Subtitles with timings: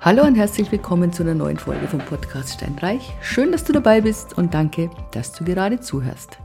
[0.00, 3.12] Hallo und herzlich willkommen zu einer neuen Folge vom Podcast Steinreich.
[3.22, 6.38] Schön, dass du dabei bist und danke, dass du gerade zuhörst.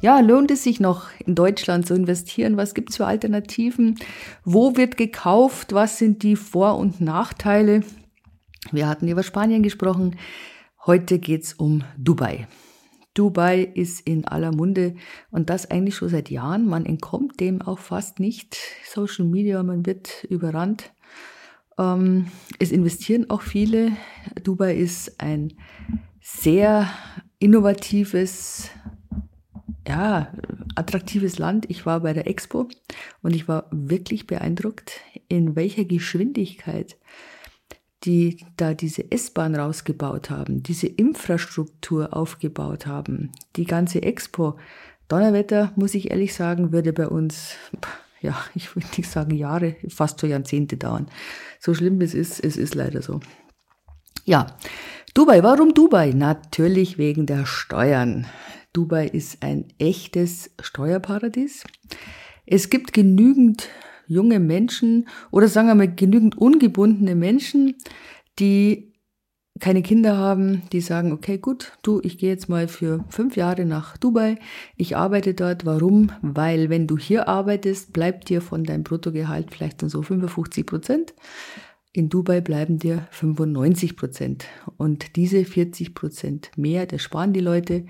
[0.00, 2.56] Ja, lohnt es sich noch in Deutschland zu investieren?
[2.56, 3.96] Was gibt es für Alternativen?
[4.44, 5.72] Wo wird gekauft?
[5.72, 7.82] Was sind die Vor- und Nachteile?
[8.70, 10.16] Wir hatten über Spanien gesprochen.
[10.84, 12.48] Heute geht es um Dubai.
[13.14, 14.94] Dubai ist in aller Munde
[15.30, 16.66] und das eigentlich schon seit Jahren.
[16.66, 18.58] Man entkommt dem auch fast nicht.
[18.84, 20.92] Social Media, man wird überrannt.
[21.78, 22.26] Ähm,
[22.58, 23.92] es investieren auch viele.
[24.42, 25.54] Dubai ist ein
[26.20, 26.88] sehr
[27.38, 28.70] innovatives,
[29.86, 30.32] ja,
[30.74, 31.70] attraktives Land.
[31.70, 32.68] Ich war bei der Expo
[33.22, 36.96] und ich war wirklich beeindruckt, in welcher Geschwindigkeit
[38.04, 44.56] die da diese S-Bahn rausgebaut haben, diese Infrastruktur aufgebaut haben, die ganze Expo.
[45.08, 47.56] Donnerwetter, muss ich ehrlich sagen, würde bei uns
[48.20, 51.08] ja, ich würde nicht sagen Jahre, fast so Jahrzehnte dauern.
[51.60, 53.20] So schlimm es ist, es ist leider so.
[54.24, 54.58] Ja,
[55.14, 56.12] Dubai, warum Dubai?
[56.12, 58.26] Natürlich wegen der Steuern.
[58.72, 61.64] Dubai ist ein echtes Steuerparadies.
[62.46, 63.68] Es gibt genügend
[64.06, 67.76] junge Menschen oder sagen wir mal genügend ungebundene Menschen,
[68.38, 68.87] die
[69.60, 73.64] keine Kinder haben, die sagen, okay, gut, du, ich gehe jetzt mal für fünf Jahre
[73.64, 74.38] nach Dubai,
[74.76, 75.64] ich arbeite dort.
[75.66, 76.12] Warum?
[76.22, 81.14] Weil wenn du hier arbeitest, bleibt dir von deinem Bruttogehalt vielleicht so 55 Prozent.
[81.92, 84.46] In Dubai bleiben dir 95 Prozent.
[84.76, 87.86] Und diese 40 Prozent mehr, das sparen die Leute,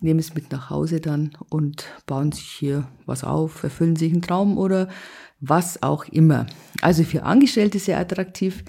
[0.00, 4.22] nehmen es mit nach Hause dann und bauen sich hier was auf, erfüllen sich einen
[4.22, 4.88] Traum oder
[5.40, 6.46] was auch immer.
[6.82, 8.64] Also für Angestellte sehr attraktiv.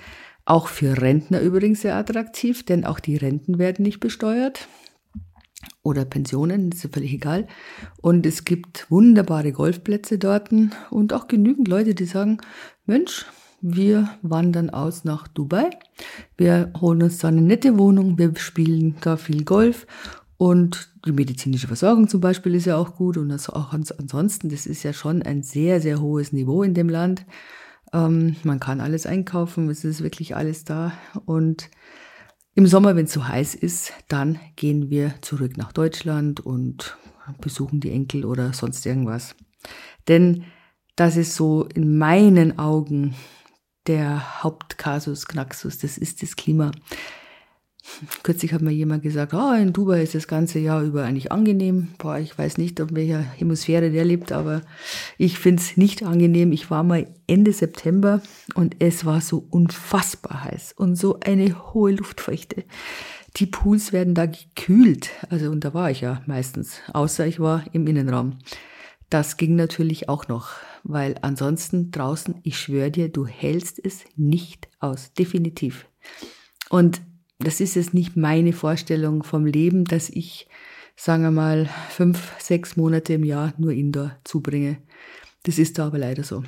[0.49, 4.67] Auch für Rentner übrigens sehr attraktiv, denn auch die Renten werden nicht besteuert.
[5.83, 7.45] Oder Pensionen, ist ja völlig egal.
[8.01, 10.49] Und es gibt wunderbare Golfplätze dort
[10.89, 12.39] und auch genügend Leute, die sagen,
[12.87, 13.27] Mensch,
[13.61, 15.69] wir wandern aus nach Dubai.
[16.35, 19.85] Wir holen uns da eine nette Wohnung, wir spielen da viel Golf
[20.37, 24.65] und die medizinische Versorgung zum Beispiel ist ja auch gut und das auch ansonsten, das
[24.65, 27.23] ist ja schon ein sehr, sehr hohes Niveau in dem Land.
[27.93, 30.93] Ähm, man kann alles einkaufen, es ist wirklich alles da.
[31.25, 31.69] Und
[32.55, 36.97] im Sommer, wenn es so heiß ist, dann gehen wir zurück nach Deutschland und
[37.41, 39.35] besuchen die Enkel oder sonst irgendwas.
[40.07, 40.45] Denn
[40.95, 43.15] das ist so in meinen Augen
[43.87, 46.71] der Hauptkasus Knaxus, das ist das Klima.
[48.23, 51.89] Kürzlich hat mir jemand gesagt, oh, in Dubai ist das ganze Jahr über eigentlich angenehm.
[51.97, 54.61] Boah, ich weiß nicht, auf welcher Hemisphäre der lebt, aber
[55.17, 56.51] ich finde es nicht angenehm.
[56.51, 58.21] Ich war mal Ende September
[58.55, 62.63] und es war so unfassbar heiß und so eine hohe Luftfeuchte.
[63.37, 65.09] Die Pools werden da gekühlt.
[65.29, 68.39] Also, und da war ich ja meistens, außer ich war im Innenraum.
[69.09, 70.51] Das ging natürlich auch noch,
[70.83, 75.13] weil ansonsten draußen, ich schwöre dir, du hältst es nicht aus.
[75.13, 75.87] Definitiv.
[76.69, 77.01] Und
[77.39, 80.47] das ist jetzt nicht meine Vorstellung vom Leben, dass ich,
[80.95, 84.77] sagen wir mal, fünf, sechs Monate im Jahr nur Indoor zubringe.
[85.43, 86.43] Das ist da aber leider so.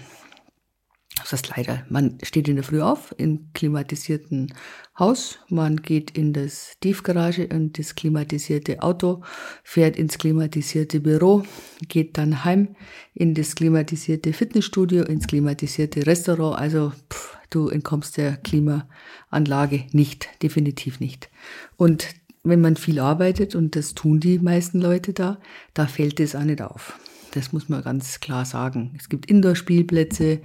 [1.22, 4.54] Das heißt leider, man steht in der Früh auf im klimatisierten
[4.98, 9.22] Haus, man geht in das Tiefgarage und das klimatisierte Auto,
[9.64, 11.44] fährt ins klimatisierte Büro,
[11.88, 12.76] geht dann heim
[13.14, 16.58] in das klimatisierte Fitnessstudio, ins klimatisierte Restaurant.
[16.58, 21.30] Also pff, du entkommst der Klimaanlage nicht, definitiv nicht.
[21.78, 22.08] Und
[22.44, 25.40] wenn man viel arbeitet, und das tun die meisten Leute da,
[25.74, 27.00] da fällt es auch nicht auf.
[27.34, 28.94] Das muss man ganz klar sagen.
[28.98, 30.42] Es gibt Indoor-Spielplätze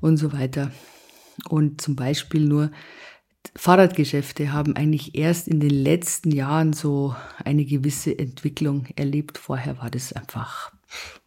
[0.00, 0.70] und so weiter.
[1.48, 2.70] Und zum Beispiel nur
[3.56, 9.38] Fahrradgeschäfte haben eigentlich erst in den letzten Jahren so eine gewisse Entwicklung erlebt.
[9.38, 10.72] Vorher war das einfach,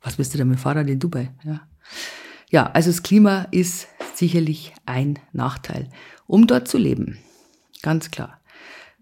[0.01, 1.31] was bist du da mit dem Fahrrad in Dubai?
[1.43, 1.61] Ja.
[2.49, 3.87] ja, also das Klima ist
[4.17, 5.89] sicherlich ein Nachteil,
[6.27, 7.19] um dort zu leben.
[7.81, 8.39] Ganz klar.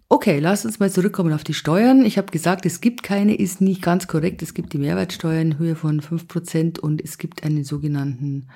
[0.09, 2.03] Okay, lass uns mal zurückkommen auf die Steuern.
[2.03, 4.41] Ich habe gesagt, es gibt keine, ist nicht ganz korrekt.
[4.41, 8.49] Es gibt die Mehrwertsteuer in Höhe von 5% und es gibt einen sogenannten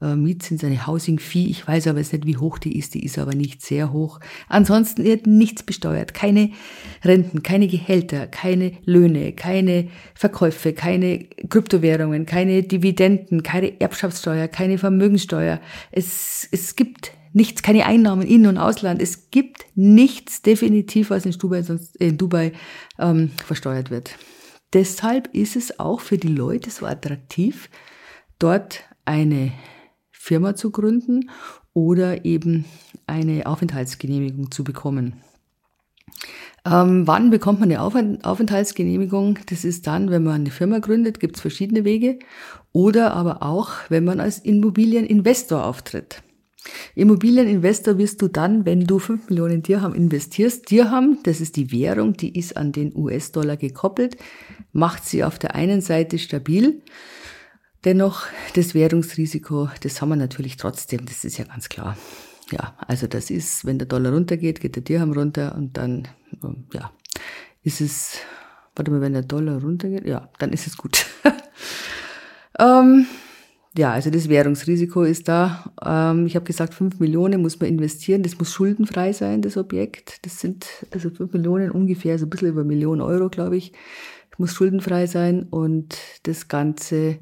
[0.00, 1.46] äh, Mietzins, eine Housing Fee.
[1.46, 2.94] Ich weiß aber jetzt nicht, wie hoch die ist.
[2.94, 4.20] Die ist aber nicht sehr hoch.
[4.48, 6.14] Ansonsten wird nichts besteuert.
[6.14, 6.50] Keine
[7.04, 15.60] Renten, keine Gehälter, keine Löhne, keine Verkäufe, keine Kryptowährungen, keine Dividenden, keine Erbschaftssteuer, keine Vermögenssteuer.
[15.90, 19.00] Es, es gibt nichts, keine Einnahmen in- und Ausland.
[19.00, 22.52] Es gibt nichts definitiv, was in Dubai, sonst, in Dubai
[22.98, 24.16] ähm, versteuert wird.
[24.72, 27.68] Deshalb ist es auch für die Leute so attraktiv,
[28.38, 29.52] dort eine
[30.22, 31.30] Firma zu gründen
[31.72, 32.66] oder eben
[33.06, 35.14] eine Aufenthaltsgenehmigung zu bekommen.
[36.66, 39.38] Ähm, wann bekommt man eine Aufenthaltsgenehmigung?
[39.46, 42.18] Das ist dann, wenn man eine Firma gründet, gibt es verschiedene Wege.
[42.72, 46.22] Oder aber auch, wenn man als Immobilieninvestor auftritt.
[46.94, 50.70] Immobilieninvestor wirst du dann, wenn du 5 Millionen Dirham investierst.
[50.70, 54.18] Dirham, das ist die Währung, die ist an den US-Dollar gekoppelt,
[54.72, 56.82] macht sie auf der einen Seite stabil.
[57.84, 61.96] Dennoch das Währungsrisiko, das haben wir natürlich trotzdem, das ist ja ganz klar.
[62.50, 66.08] Ja, also das ist, wenn der Dollar runtergeht, geht der Dirham runter und dann,
[66.72, 66.90] ja,
[67.62, 68.18] ist es,
[68.74, 71.06] warte mal, wenn der Dollar runtergeht, ja, dann ist es gut.
[72.58, 73.06] ähm,
[73.78, 75.72] ja, also das Währungsrisiko ist da.
[75.84, 78.24] Ähm, ich habe gesagt, fünf Millionen muss man investieren.
[78.24, 80.26] Das muss schuldenfrei sein, das Objekt.
[80.26, 83.72] Das sind also fünf Millionen ungefähr, so ein bisschen über Million Euro, glaube ich.
[84.30, 87.20] Das muss schuldenfrei sein und das Ganze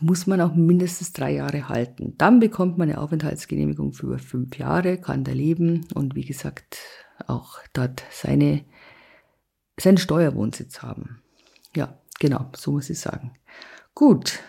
[0.00, 2.14] muss man auch mindestens drei Jahre halten.
[2.18, 6.78] Dann bekommt man eine Aufenthaltsgenehmigung für fünf Jahre, kann da leben und wie gesagt
[7.26, 8.64] auch dort seine,
[9.78, 11.22] seinen Steuerwohnsitz haben.
[11.76, 13.32] Ja, genau, so muss ich sagen.
[13.94, 14.40] Gut,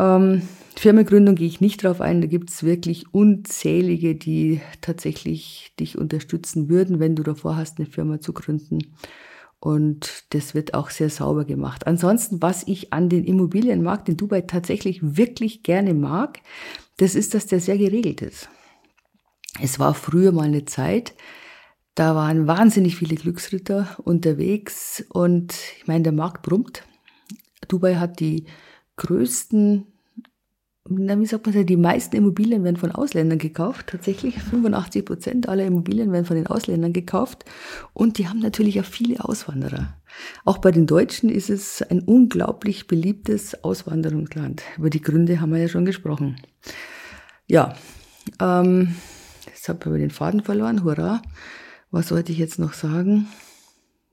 [0.00, 0.40] ähm,
[0.76, 2.22] Firmengründung gehe ich nicht drauf ein.
[2.22, 7.86] Da gibt es wirklich unzählige, die tatsächlich dich unterstützen würden, wenn du davor hast, eine
[7.86, 8.78] Firma zu gründen.
[9.60, 11.86] Und das wird auch sehr sauber gemacht.
[11.86, 16.40] Ansonsten, was ich an den Immobilienmarkt in Dubai tatsächlich wirklich gerne mag,
[16.96, 18.48] das ist, dass der sehr geregelt ist.
[19.60, 21.14] Es war früher mal eine Zeit,
[21.94, 26.84] da waren wahnsinnig viele Glücksritter unterwegs und ich meine, der Markt brummt.
[27.68, 28.46] Dubai hat die
[28.96, 29.89] größten
[30.88, 33.88] na, wie sagt man die meisten Immobilien werden von Ausländern gekauft.
[33.88, 37.44] Tatsächlich 85 Prozent aller Immobilien werden von den Ausländern gekauft.
[37.92, 39.94] Und die haben natürlich auch viele Auswanderer.
[40.44, 44.62] Auch bei den Deutschen ist es ein unglaublich beliebtes Auswanderungsland.
[44.78, 46.40] Über die Gründe haben wir ja schon gesprochen.
[47.46, 47.74] Ja,
[48.40, 48.96] ähm,
[49.46, 50.82] jetzt habe ich den Faden verloren.
[50.82, 51.20] Hurra.
[51.90, 53.28] Was sollte ich jetzt noch sagen?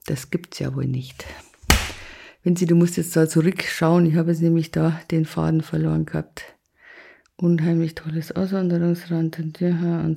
[0.06, 1.26] Das gibt's ja wohl nicht.
[2.44, 4.06] Wenn du musst jetzt da zurückschauen.
[4.06, 6.57] Ich habe jetzt nämlich da den Faden verloren gehabt
[7.38, 9.58] unheimlich tolles Auswanderungsland und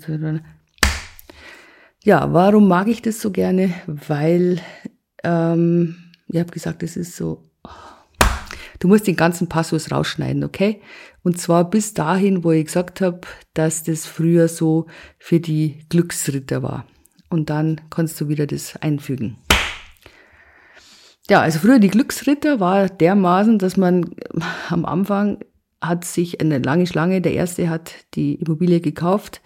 [0.03, 0.41] so weiter.
[2.03, 3.75] Ja, warum mag ich das so gerne?
[3.87, 4.61] Weil,
[5.23, 5.97] ähm,
[6.29, 7.45] ich habe gesagt, es ist so,
[8.79, 10.81] du musst den ganzen Passus rausschneiden, okay?
[11.23, 13.21] Und zwar bis dahin, wo ich gesagt habe,
[13.53, 14.87] dass das früher so
[15.19, 16.87] für die Glücksritter war.
[17.29, 19.37] Und dann kannst du wieder das einfügen.
[21.29, 24.17] Ja, also früher die Glücksritter war dermaßen, dass man
[24.71, 25.39] am Anfang
[25.81, 29.41] hat sich eine lange Schlange, der erste hat die Immobilie gekauft.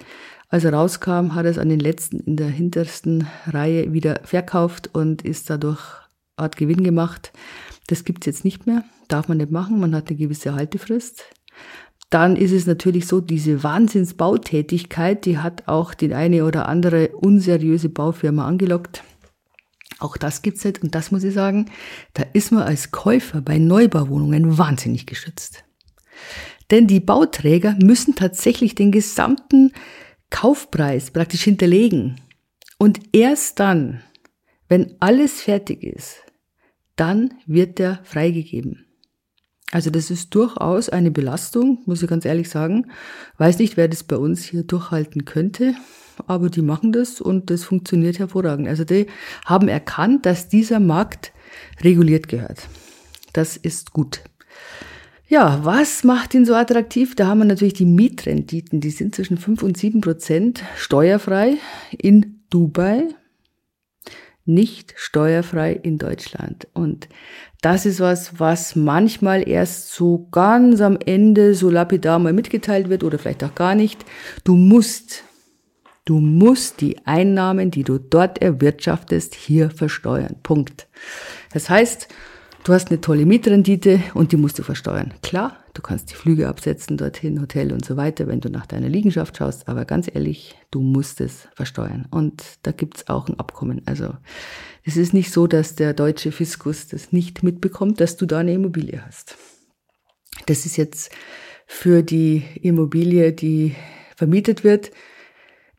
[0.49, 4.91] Als er rauskam, hat er es an den letzten in der hintersten Reihe wieder verkauft
[4.93, 5.81] und ist dadurch
[6.37, 7.33] hat Gewinn gemacht.
[7.87, 11.25] Das gibt's jetzt nicht mehr, darf man nicht machen, man hat eine gewisse Haltefrist.
[12.11, 17.89] Dann ist es natürlich so, diese Wahnsinnsbautätigkeit, die hat auch die eine oder andere unseriöse
[17.89, 19.03] Baufirma angelockt.
[19.99, 21.71] Auch das gibt's nicht und das muss ich sagen,
[22.13, 25.65] da ist man als Käufer bei Neubauwohnungen wahnsinnig geschützt.
[26.71, 29.73] Denn die Bauträger müssen tatsächlich den gesamten
[30.31, 32.21] Kaufpreis praktisch hinterlegen.
[32.79, 34.03] Und erst dann,
[34.69, 36.23] wenn alles fertig ist,
[36.97, 38.87] dann wird der freigegeben.
[39.73, 42.91] Also das ist durchaus eine Belastung, muss ich ganz ehrlich sagen.
[43.39, 45.75] Weiß nicht, wer das bei uns hier durchhalten könnte,
[46.27, 48.69] aber die machen das und das funktioniert hervorragend.
[48.69, 49.07] Also die
[49.45, 51.33] haben erkannt, dass dieser Markt
[51.83, 52.69] reguliert gehört.
[53.33, 54.23] Das ist gut.
[55.35, 57.17] Ja, was macht ihn so attraktiv?
[57.17, 58.81] Da haben wir natürlich die Mietrenditen.
[58.81, 61.57] Die sind zwischen 5 und 7 Prozent steuerfrei
[61.91, 63.09] in Dubai,
[64.45, 66.69] nicht steuerfrei in Deutschland.
[66.73, 67.09] Und
[67.63, 73.03] das ist was, was manchmal erst so ganz am Ende so lapidar mal mitgeteilt wird
[73.03, 74.05] oder vielleicht auch gar nicht.
[74.45, 75.25] Du musst,
[76.05, 80.37] du musst die Einnahmen, die du dort erwirtschaftest, hier versteuern.
[80.45, 80.87] Punkt.
[81.53, 82.07] Das heißt,
[82.65, 85.13] Du hast eine tolle Mietrendite und die musst du versteuern.
[85.23, 88.89] Klar, du kannst die Flüge absetzen, dorthin, Hotel und so weiter, wenn du nach deiner
[88.89, 92.09] Liegenschaft schaust, aber ganz ehrlich, du musst es versteuern.
[92.11, 93.83] Und da gibt's auch ein Abkommen.
[93.85, 94.15] Also
[94.83, 98.55] es ist nicht so, dass der deutsche Fiskus das nicht mitbekommt, dass du da eine
[98.55, 99.37] Immobilie hast.
[100.47, 101.11] Das ist jetzt
[101.67, 103.75] für die Immobilie, die
[104.17, 104.91] vermietet wird.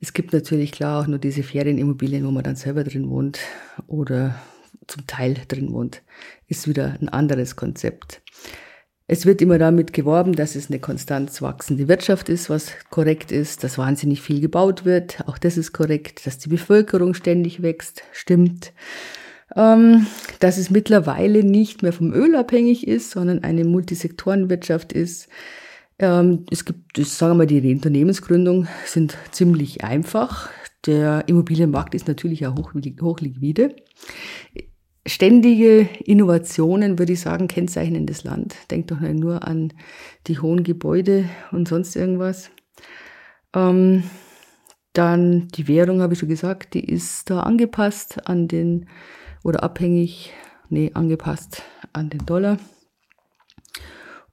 [0.01, 3.39] Es gibt natürlich klar auch nur diese Ferienimmobilien, wo man dann selber drin wohnt
[3.87, 4.35] oder
[4.87, 6.01] zum Teil drin wohnt,
[6.47, 8.21] ist wieder ein anderes Konzept.
[9.07, 13.63] Es wird immer damit geworben, dass es eine konstant wachsende Wirtschaft ist, was korrekt ist,
[13.63, 18.73] dass wahnsinnig viel gebaut wird, auch das ist korrekt, dass die Bevölkerung ständig wächst, stimmt,
[19.55, 20.07] ähm,
[20.39, 25.29] dass es mittlerweile nicht mehr vom Öl abhängig ist, sondern eine Multisektorenwirtschaft ist.
[25.99, 30.49] Ähm, es gibt, sagen wir mal, die Unternehmensgründung sind ziemlich einfach.
[30.87, 33.75] Der Immobilienmarkt ist natürlich auch hochliquide.
[35.07, 38.55] Ständige Innovationen, würde ich sagen, kennzeichnen das Land.
[38.71, 39.71] Denkt doch nur an
[40.25, 42.49] die hohen Gebäude und sonst irgendwas.
[43.53, 44.03] Ähm,
[44.93, 48.87] dann die Währung, habe ich schon gesagt, die ist da angepasst an den,
[49.43, 50.33] oder abhängig,
[50.69, 51.61] nee, angepasst
[51.93, 52.57] an den Dollar.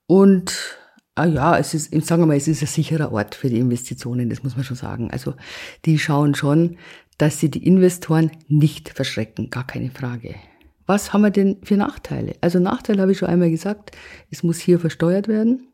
[0.06, 0.78] Und
[1.14, 4.30] ah ja, es ist, sagen wir mal, es ist ein sicherer Ort für die Investitionen,
[4.30, 5.10] das muss man schon sagen.
[5.10, 5.34] Also
[5.84, 6.78] die schauen schon,
[7.18, 10.34] dass sie die Investoren nicht verschrecken, gar keine Frage.
[10.86, 12.34] Was haben wir denn für Nachteile?
[12.40, 13.92] Also Nachteil habe ich schon einmal gesagt,
[14.30, 15.68] es muss hier versteuert werden.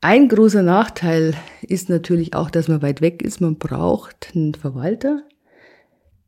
[0.00, 3.40] Ein großer Nachteil ist natürlich auch, dass man weit weg ist.
[3.40, 5.22] Man braucht einen Verwalter.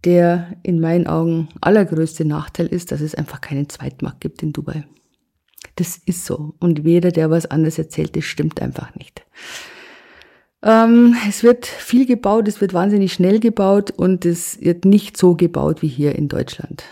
[0.05, 4.85] Der in meinen Augen allergrößte Nachteil ist, dass es einfach keinen Zweitmarkt gibt in Dubai.
[5.77, 6.55] Das ist so.
[6.59, 9.23] Und jeder, der was anderes erzählt, das stimmt einfach nicht.
[10.63, 15.35] Ähm, es wird viel gebaut, es wird wahnsinnig schnell gebaut und es wird nicht so
[15.35, 16.85] gebaut wie hier in Deutschland.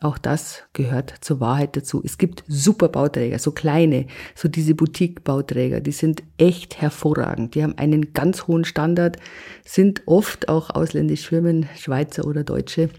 [0.00, 2.00] Auch das gehört zur Wahrheit dazu.
[2.04, 7.54] Es gibt super Bauträger, so kleine, so diese Boutique-Bauträger, die sind echt hervorragend.
[7.54, 9.16] Die haben einen ganz hohen Standard,
[9.64, 12.90] sind oft auch ausländische Firmen, Schweizer oder Deutsche.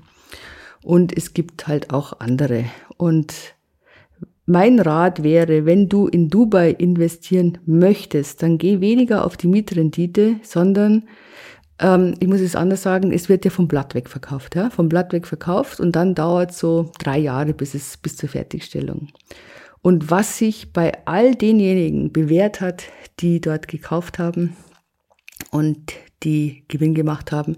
[0.83, 2.65] Und es gibt halt auch andere.
[2.97, 3.33] Und
[4.45, 10.37] mein Rat wäre, wenn du in Dubai investieren möchtest, dann geh weniger auf die Mietrendite,
[10.41, 11.03] sondern
[11.79, 14.89] ähm, ich muss es anders sagen, es wird ja vom Blatt weg verkauft, ja, vom
[14.89, 19.09] Blatt weg verkauft und dann dauert so drei Jahre bis es bis zur Fertigstellung.
[19.81, 22.83] Und was sich bei all denjenigen bewährt hat,
[23.19, 24.55] die dort gekauft haben
[25.51, 25.93] und
[26.23, 27.55] die Gewinn gemacht haben,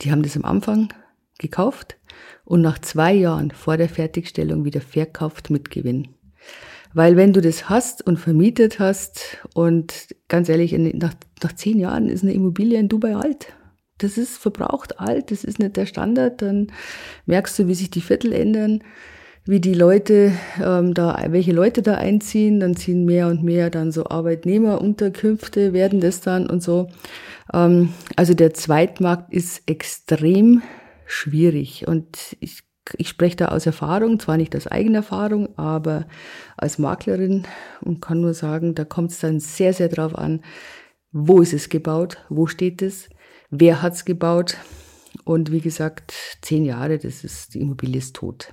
[0.00, 0.92] die haben das am Anfang
[1.38, 1.96] gekauft
[2.44, 6.08] und nach zwei Jahren vor der Fertigstellung wieder verkauft mit Gewinn.
[6.92, 12.08] Weil wenn du das hast und vermietet hast und ganz ehrlich, nach, nach zehn Jahren
[12.08, 13.48] ist eine Immobilie in Dubai alt.
[13.98, 16.42] Das ist verbraucht alt, das ist nicht der Standard.
[16.42, 16.68] Dann
[17.26, 18.82] merkst du, wie sich die Viertel ändern,
[19.44, 20.32] wie die Leute
[20.62, 22.60] ähm, da, welche Leute da einziehen.
[22.60, 26.88] Dann ziehen mehr und mehr dann so Arbeitnehmerunterkünfte werden das dann und so.
[27.52, 30.62] Ähm, also der Zweitmarkt ist extrem
[31.06, 32.62] schwierig und ich
[32.98, 36.06] ich spreche da aus Erfahrung, zwar nicht aus eigener Erfahrung, aber
[36.56, 37.44] als Maklerin
[37.80, 40.42] und kann nur sagen, da kommt es dann sehr, sehr drauf an,
[41.12, 43.08] wo ist es gebaut, wo steht es,
[43.60, 44.56] wer hat es gebaut
[45.24, 48.52] und wie gesagt, zehn Jahre, das ist, die Immobilie ist tot.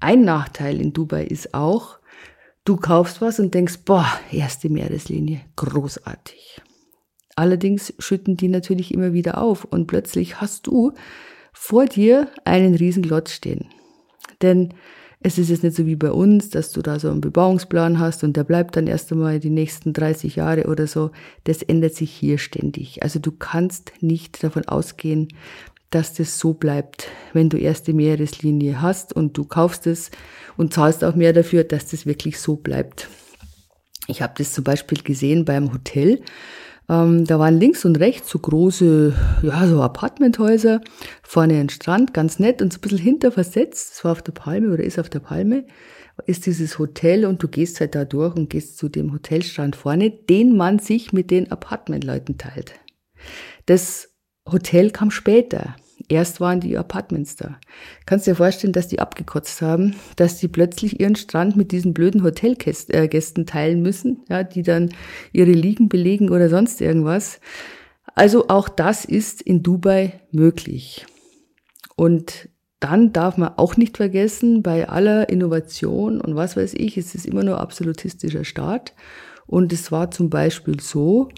[0.00, 1.98] Ein Nachteil in Dubai ist auch,
[2.64, 6.60] du kaufst was und denkst, boah, erste Meereslinie, großartig.
[7.36, 10.92] Allerdings schütten die natürlich immer wieder auf und plötzlich hast du
[11.52, 13.68] vor dir einen riesen Glotz stehen.
[14.42, 14.74] Denn
[15.26, 18.22] es ist jetzt nicht so wie bei uns, dass du da so einen Bebauungsplan hast
[18.24, 21.12] und der bleibt dann erst einmal die nächsten 30 Jahre oder so.
[21.44, 23.02] Das ändert sich hier ständig.
[23.02, 25.28] Also du kannst nicht davon ausgehen,
[25.88, 30.10] dass das so bleibt, wenn du erste Meereslinie hast und du kaufst es
[30.58, 33.08] und zahlst auch mehr dafür, dass das wirklich so bleibt.
[34.08, 36.20] Ich habe das zum Beispiel gesehen beim Hotel.
[36.88, 40.80] Ähm, da waren links und rechts so große, ja, so Apartmenthäuser,
[41.22, 44.32] vorne ein Strand, ganz nett und so ein bisschen hinter versetzt, das war auf der
[44.32, 45.64] Palme oder ist auf der Palme,
[46.26, 50.10] ist dieses Hotel und du gehst halt da durch und gehst zu dem Hotelstrand vorne,
[50.10, 52.72] den man sich mit den Apartmentleuten teilt.
[53.66, 54.10] Das
[54.50, 55.74] Hotel kam später.
[56.08, 57.58] Erst waren die Apartments da.
[58.04, 62.22] Kannst dir vorstellen, dass die abgekotzt haben, dass die plötzlich ihren Strand mit diesen blöden
[62.22, 64.90] Hotelgästen äh, teilen müssen, ja, die dann
[65.32, 67.40] ihre Liegen belegen oder sonst irgendwas.
[68.14, 71.06] Also auch das ist in Dubai möglich.
[71.96, 72.48] Und
[72.80, 77.24] dann darf man auch nicht vergessen, bei aller Innovation und was weiß ich, es ist
[77.24, 78.92] immer nur absolutistischer Staat.
[79.46, 81.30] Und es war zum Beispiel so,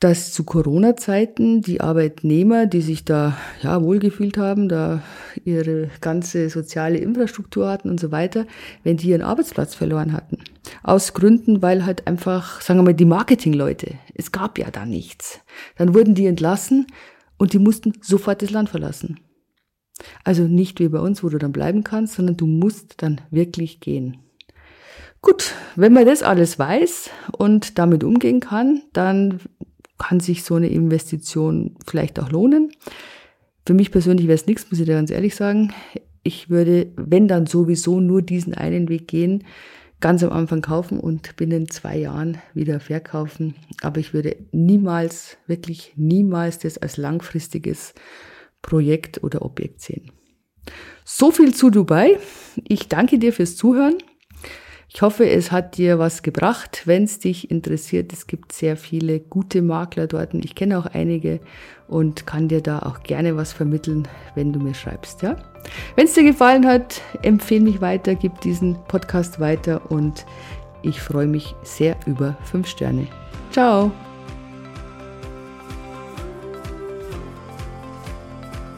[0.00, 5.02] dass zu Corona-Zeiten die Arbeitnehmer, die sich da ja wohlgefühlt haben, da
[5.44, 8.46] ihre ganze soziale Infrastruktur hatten und so weiter,
[8.82, 10.38] wenn die ihren Arbeitsplatz verloren hatten.
[10.82, 15.40] Aus Gründen, weil halt einfach, sagen wir mal, die Marketingleute, es gab ja da nichts.
[15.76, 16.86] Dann wurden die entlassen
[17.36, 19.20] und die mussten sofort das Land verlassen.
[20.24, 23.80] Also nicht wie bei uns, wo du dann bleiben kannst, sondern du musst dann wirklich
[23.80, 24.16] gehen.
[25.20, 29.40] Gut, wenn man das alles weiß und damit umgehen kann, dann
[30.00, 32.72] kann sich so eine Investition vielleicht auch lohnen.
[33.66, 35.72] Für mich persönlich wäre es nichts, muss ich dir ganz ehrlich sagen.
[36.22, 39.44] Ich würde, wenn dann sowieso nur diesen einen Weg gehen,
[40.00, 43.54] ganz am Anfang kaufen und binnen zwei Jahren wieder verkaufen.
[43.82, 47.94] Aber ich würde niemals, wirklich niemals das als langfristiges
[48.62, 50.10] Projekt oder Objekt sehen.
[51.04, 52.18] So viel zu Dubai.
[52.66, 53.98] Ich danke dir fürs Zuhören.
[54.92, 56.82] Ich hoffe, es hat dir was gebracht.
[56.84, 60.34] Wenn es dich interessiert, es gibt sehr viele gute Makler dort.
[60.34, 61.38] Ich kenne auch einige
[61.86, 65.22] und kann dir da auch gerne was vermitteln, wenn du mir schreibst.
[65.22, 65.36] Ja?
[65.94, 70.26] Wenn es dir gefallen hat, empfehle mich weiter, gib diesen Podcast weiter und
[70.82, 73.06] ich freue mich sehr über fünf Sterne.
[73.52, 73.92] Ciao!